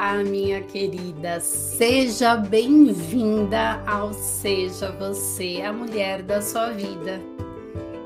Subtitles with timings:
[0.00, 7.20] Olá, minha querida, seja bem-vinda ao Seja Você, a mulher da sua vida.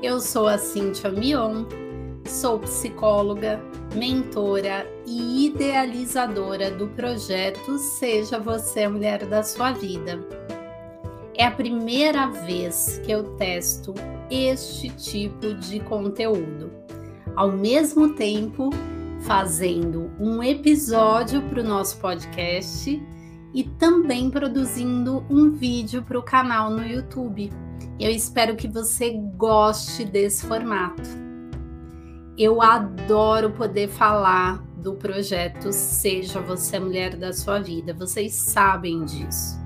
[0.01, 1.65] Eu sou a Cíntia Mion,
[2.25, 3.61] sou psicóloga,
[3.93, 10.19] mentora e idealizadora do projeto Seja Você a Mulher da Sua Vida.
[11.35, 13.93] É a primeira vez que eu testo
[14.31, 16.71] este tipo de conteúdo.
[17.35, 18.71] Ao mesmo tempo,
[19.23, 23.01] fazendo um episódio para o nosso podcast
[23.53, 27.49] e também produzindo um vídeo para o canal no YouTube.
[27.99, 31.09] Eu espero que você goste desse formato.
[32.37, 39.05] Eu adoro poder falar do projeto Seja Você a Mulher da Sua Vida, vocês sabem
[39.05, 39.57] disso.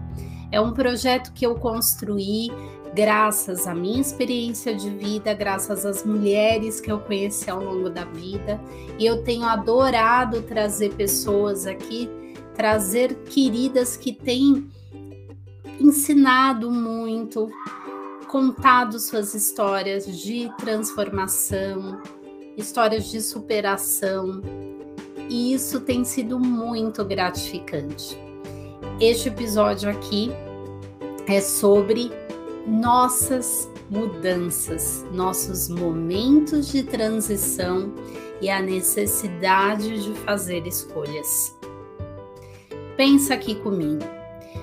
[0.52, 2.50] É um projeto que eu construí
[2.98, 8.04] graças à minha experiência de vida, graças às mulheres que eu conheci ao longo da
[8.06, 8.60] vida,
[8.98, 12.10] e eu tenho adorado trazer pessoas aqui,
[12.56, 14.68] trazer queridas que têm
[15.80, 17.48] ensinado muito,
[18.28, 22.02] contado suas histórias de transformação,
[22.58, 24.42] histórias de superação,
[25.30, 28.18] e isso tem sido muito gratificante.
[29.00, 30.32] Este episódio aqui
[31.28, 32.12] é sobre
[32.68, 37.94] nossas mudanças, nossos momentos de transição
[38.42, 41.56] e a necessidade de fazer escolhas.
[42.98, 44.04] Pensa aqui comigo.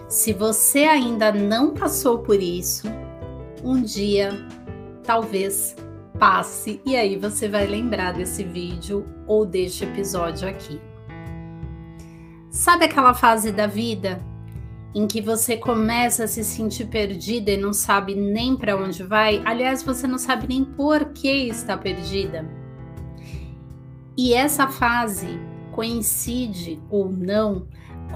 [0.08, 2.86] Se você ainda não passou por isso,
[3.64, 4.32] um dia
[5.02, 5.74] talvez
[6.18, 10.80] passe e aí você vai lembrar desse vídeo ou deste episódio aqui.
[12.50, 14.22] Sabe aquela fase da vida
[14.94, 19.42] em que você começa a se sentir perdida e não sabe nem para onde vai,
[19.44, 22.48] aliás, você não sabe nem por que está perdida.
[24.16, 25.40] E essa fase
[25.72, 27.66] coincide ou não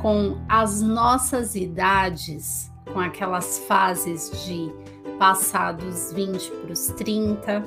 [0.01, 4.73] com as nossas idades, com aquelas fases de
[5.19, 7.65] passar dos 20 para os 30,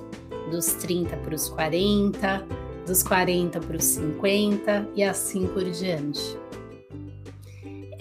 [0.50, 2.46] dos 30 para os 40,
[2.88, 6.41] dos 40 para os 50 e assim por diante.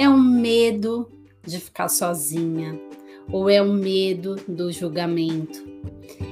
[0.00, 1.10] É um medo
[1.44, 2.80] de ficar sozinha,
[3.30, 5.62] ou é um medo do julgamento.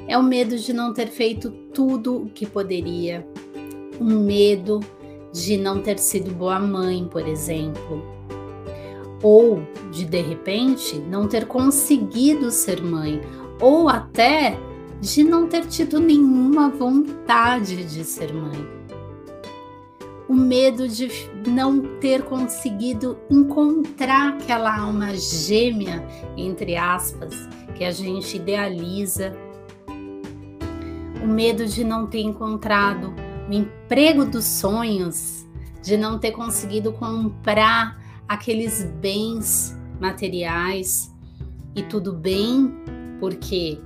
[0.09, 3.29] É o um medo de não ter feito tudo o que poderia.
[4.01, 4.81] Um medo
[5.35, 8.03] de não ter sido boa mãe, por exemplo.
[9.23, 9.61] Ou
[9.93, 13.21] de de repente não ter conseguido ser mãe,
[13.61, 14.59] ou até
[14.99, 18.78] de não ter tido nenhuma vontade de ser mãe
[20.29, 21.09] o medo de
[21.47, 26.07] não ter conseguido encontrar aquela alma gêmea,
[26.37, 27.35] entre aspas,
[27.75, 29.35] que a gente idealiza,
[31.23, 33.15] o medo de não ter encontrado
[33.49, 35.47] o emprego dos sonhos,
[35.83, 41.13] de não ter conseguido comprar aqueles bens materiais.
[41.75, 42.73] E tudo bem,
[43.19, 43.81] porque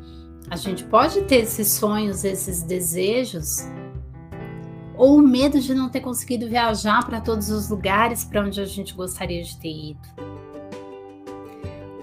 [0.50, 3.60] a gente pode ter esses sonhos, esses desejos,
[5.02, 8.64] ou o medo de não ter conseguido viajar para todos os lugares para onde a
[8.64, 10.08] gente gostaria de ter ido.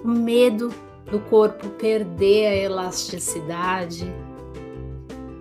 [0.04, 0.68] O medo
[1.10, 4.04] do corpo perder a elasticidade,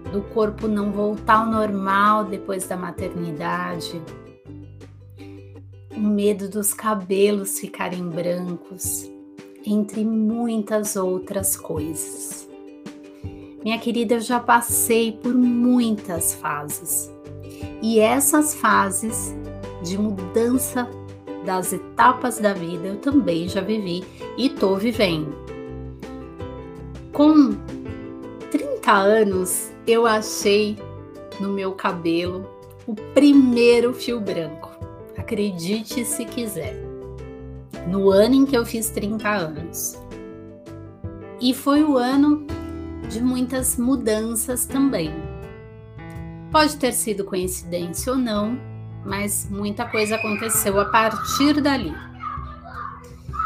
[0.10, 4.02] do corpo não voltar ao normal depois da maternidade,
[5.94, 9.12] o medo dos cabelos ficarem brancos,
[9.66, 12.48] entre muitas outras coisas.
[13.62, 17.19] Minha querida, eu já passei por muitas fases
[17.82, 19.36] e essas fases
[19.82, 20.90] de mudança
[21.46, 24.04] das etapas da vida eu também já vivi
[24.38, 25.34] e estou vivendo.
[27.14, 27.56] Com
[28.52, 30.78] 30 anos, eu achei
[31.40, 32.46] no meu cabelo
[32.86, 34.70] o primeiro fio branco.
[35.18, 36.76] Acredite se quiser.
[37.88, 39.98] No ano em que eu fiz 30 anos.
[41.42, 42.46] E foi o ano
[43.10, 45.29] de muitas mudanças também
[46.52, 48.60] Pode ter sido coincidência ou não,
[49.06, 51.94] mas muita coisa aconteceu a partir dali.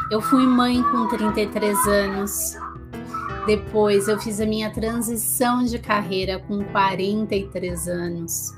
[0.10, 2.56] Eu fui mãe com 33 anos.
[3.46, 8.54] Depois eu fiz a minha transição de carreira com 43 anos.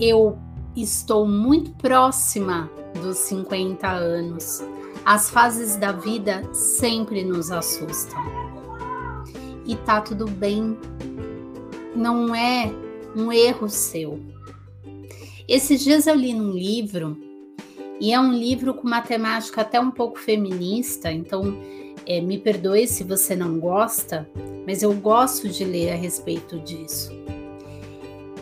[0.00, 0.36] Eu
[0.74, 2.68] estou muito próxima
[3.00, 4.64] dos 50 anos.
[5.04, 8.18] As fases da vida sempre nos assustam.
[9.64, 10.76] E tá tudo bem.
[11.94, 12.72] Não é
[13.18, 14.20] um erro seu.
[15.48, 17.16] Esses dias eu li num livro,
[18.00, 21.58] e é um livro com uma temática até um pouco feminista, então
[22.06, 24.28] é, me perdoe se você não gosta,
[24.64, 27.10] mas eu gosto de ler a respeito disso.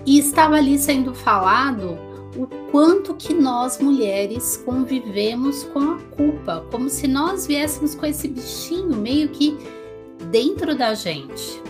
[0.05, 1.99] E estava ali sendo falado
[2.37, 8.29] o quanto que nós mulheres convivemos com a culpa, como se nós viéssemos com esse
[8.29, 9.57] bichinho meio que
[10.31, 11.63] dentro da gente.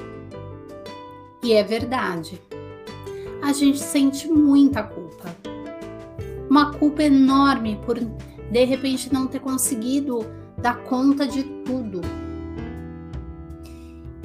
[1.43, 2.46] E é verdade.
[3.47, 5.33] A gente sente muita culpa.
[6.51, 10.27] Uma culpa enorme por de repente não ter conseguido
[10.59, 12.01] dar conta de tudo.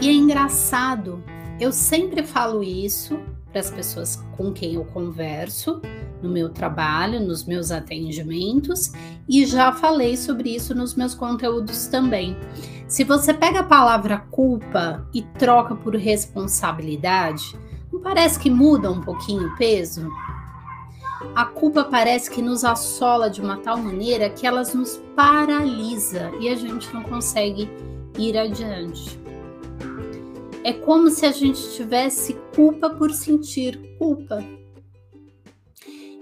[0.02, 1.24] E é engraçado,
[1.60, 3.20] eu sempre falo isso
[3.52, 5.80] para as pessoas com quem eu converso
[6.20, 8.92] no meu trabalho, nos meus atendimentos
[9.30, 12.36] e já falei sobre isso nos meus conteúdos também.
[12.88, 17.56] Se você pega a palavra culpa e troca por responsabilidade,
[17.92, 20.10] não parece que muda um pouquinho o peso?
[21.36, 26.50] A culpa parece que nos assola de uma tal maneira que ela nos paralisa e
[26.50, 27.70] a gente não consegue
[28.18, 29.20] ir adiante.
[30.64, 34.44] É como se a gente tivesse culpa por sentir culpa.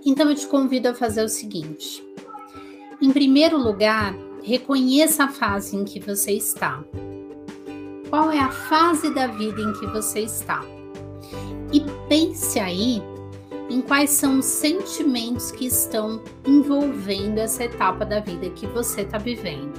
[0.06, 2.04] Então eu te convido a fazer o seguinte:
[3.02, 6.84] em primeiro lugar, reconheça a fase em que você está.
[8.10, 10.79] Qual é a fase da vida em que você está?
[12.10, 13.04] Pense aí
[13.70, 19.20] em quais são os sentimentos que estão envolvendo essa etapa da vida que você está
[19.20, 19.74] vivendo.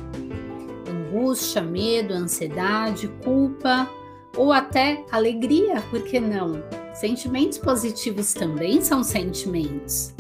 [0.88, 3.91] Angústia, medo, ansiedade, culpa
[4.37, 6.62] ou até alegria, por que não?
[6.94, 10.15] Sentimentos positivos também são sentimentos.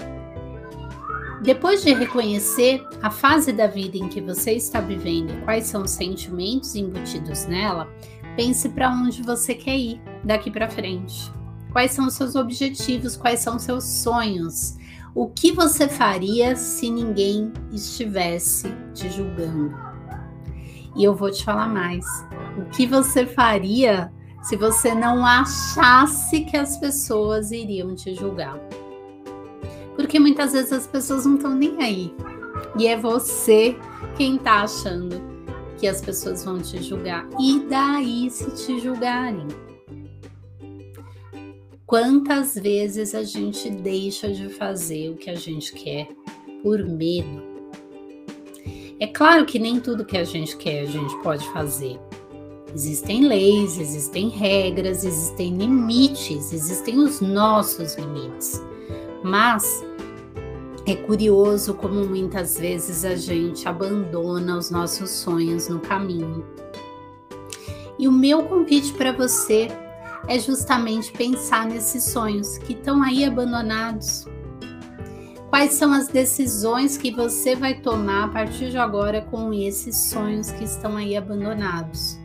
[1.42, 5.84] Depois de reconhecer a fase da vida em que você está vivendo e quais são
[5.84, 7.88] os sentimentos embutidos nela,
[8.34, 11.32] pense para onde você quer ir daqui para frente.
[11.72, 13.16] Quais são os seus objetivos?
[13.16, 14.76] Quais são os seus sonhos?
[15.14, 19.74] O que você faria se ninguém estivesse te julgando?
[20.96, 22.04] E eu vou te falar mais.
[22.58, 24.12] O que você faria
[24.42, 28.58] se você não achasse que as pessoas iriam te julgar?
[29.94, 32.14] Porque muitas vezes as pessoas não estão nem aí.
[32.78, 33.76] E é você
[34.16, 35.20] quem está achando
[35.78, 37.28] que as pessoas vão te julgar.
[37.40, 39.46] E daí se te julgarem?
[41.90, 46.06] Quantas vezes a gente deixa de fazer o que a gente quer
[46.62, 47.42] por medo?
[49.00, 51.98] É claro que nem tudo que a gente quer a gente pode fazer.
[52.72, 58.62] Existem leis, existem regras, existem limites, existem os nossos limites.
[59.24, 59.84] Mas
[60.86, 66.46] é curioso como muitas vezes a gente abandona os nossos sonhos no caminho.
[67.98, 69.66] E o meu convite para você
[70.28, 74.26] é justamente pensar nesses sonhos que estão aí abandonados.
[75.48, 80.50] Quais são as decisões que você vai tomar a partir de agora com esses sonhos
[80.52, 82.18] que estão aí abandonados?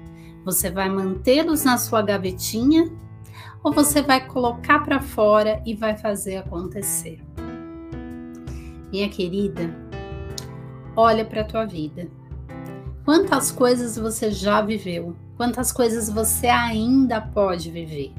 [0.43, 2.91] Você vai mantê-los na sua gavetinha
[3.63, 7.19] ou você vai colocar para fora e vai fazer acontecer?
[8.91, 9.75] Minha querida,
[10.95, 12.07] olha para a tua vida.
[13.05, 15.15] Quantas coisas você já viveu?
[15.37, 18.13] quantas coisas você ainda pode viver.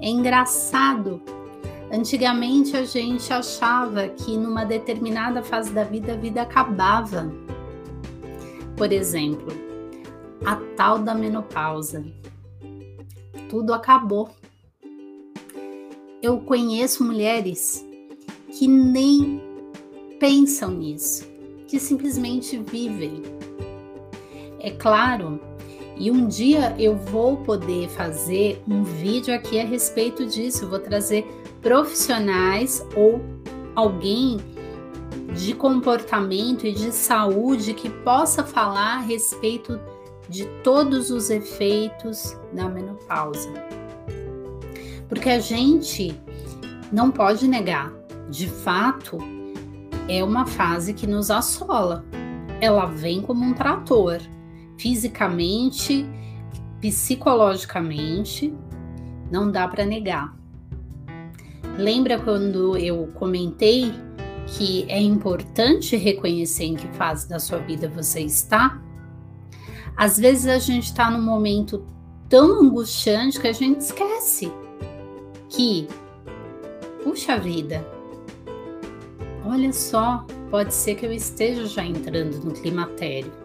[0.00, 1.20] É engraçado.
[1.92, 7.32] Antigamente a gente achava que numa determinada fase da vida a vida acabava.
[8.76, 9.48] Por exemplo,
[10.44, 12.04] a tal da menopausa.
[13.48, 14.30] Tudo acabou.
[16.20, 17.86] Eu conheço mulheres
[18.58, 19.40] que nem
[20.18, 21.24] pensam nisso,
[21.68, 23.22] que simplesmente vivem.
[24.64, 25.38] É claro
[25.94, 30.64] e um dia eu vou poder fazer um vídeo aqui a respeito disso.
[30.64, 31.26] Eu vou trazer
[31.60, 33.20] profissionais ou
[33.76, 34.38] alguém
[35.36, 39.78] de comportamento e de saúde que possa falar a respeito
[40.30, 43.52] de todos os efeitos da menopausa.
[45.10, 46.18] Porque a gente
[46.90, 47.92] não pode negar,
[48.30, 49.18] de fato,
[50.08, 52.02] é uma fase que nos assola.
[52.60, 54.20] Ela vem como um trator
[54.78, 56.06] fisicamente,
[56.80, 58.54] psicologicamente,
[59.30, 60.36] não dá para negar.
[61.76, 63.92] Lembra quando eu comentei
[64.46, 68.80] que é importante reconhecer em que fase da sua vida você está?
[69.96, 71.84] Às vezes a gente está num momento
[72.28, 74.52] tão angustiante que a gente esquece
[75.48, 75.86] que,
[77.02, 77.86] puxa vida,
[79.44, 83.43] olha só, pode ser que eu esteja já entrando no climatério.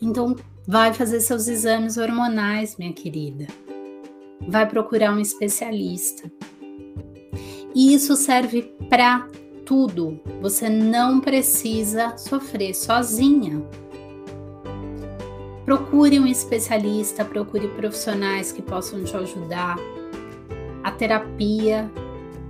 [0.00, 0.34] Então,
[0.66, 3.46] vai fazer seus exames hormonais, minha querida.
[4.48, 6.30] Vai procurar um especialista.
[7.74, 9.28] E isso serve para
[9.66, 10.18] tudo.
[10.40, 13.62] Você não precisa sofrer sozinha.
[15.64, 19.76] Procure um especialista, procure profissionais que possam te ajudar.
[20.82, 21.90] A terapia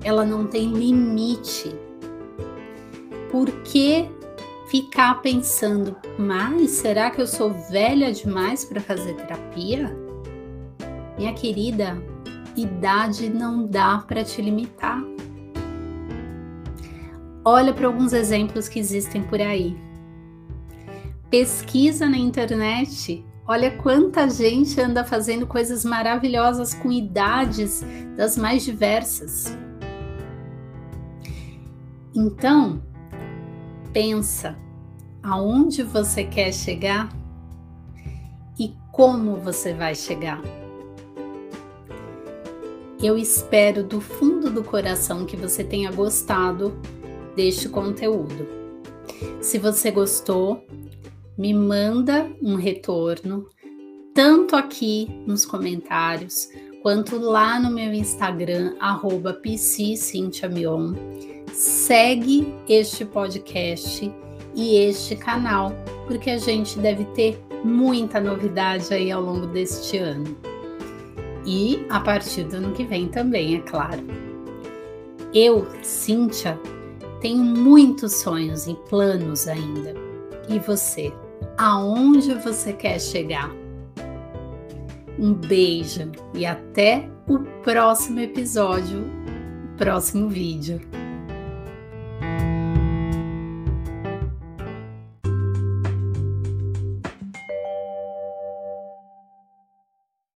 [0.02, 1.74] ela não tem limite.
[3.30, 4.08] Por que
[4.70, 9.92] ficar pensando, mas será que eu sou velha demais para fazer terapia?
[11.18, 12.00] Minha querida,
[12.56, 15.02] idade não dá para te limitar.
[17.44, 19.76] Olha para alguns exemplos que existem por aí.
[21.28, 23.24] Pesquisa na internet.
[23.48, 27.84] Olha quanta gente anda fazendo coisas maravilhosas com idades
[28.16, 29.52] das mais diversas.
[32.14, 32.80] Então,
[33.92, 34.56] pensa
[35.22, 37.08] aonde você quer chegar
[38.58, 40.40] e como você vai chegar.
[43.02, 46.78] Eu espero do fundo do coração que você tenha gostado
[47.34, 48.46] deste conteúdo.
[49.40, 50.62] Se você gostou,
[51.36, 53.48] me manda um retorno,
[54.14, 56.50] tanto aqui nos comentários,
[56.82, 59.38] quanto lá no meu Instagram, arroba
[61.52, 64.12] Segue este podcast
[64.54, 65.72] e este canal,
[66.06, 70.36] porque a gente deve ter muita novidade aí ao longo deste ano.
[71.44, 74.02] E a partir do ano que vem também, é claro.
[75.34, 76.58] Eu, Cíntia,
[77.20, 79.94] tenho muitos sonhos e planos ainda.
[80.48, 81.12] E você?
[81.56, 83.54] Aonde você quer chegar?
[85.20, 89.04] Um beijo e até o próximo episódio,
[89.76, 90.80] próximo vídeo.